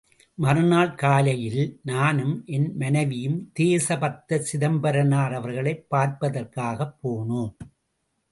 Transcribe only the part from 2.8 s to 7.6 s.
மனைவியும் தேச பக்தர் சிதம்பரனார் அவர்களைப் பார்ப்பதற்காகப் போனோம்.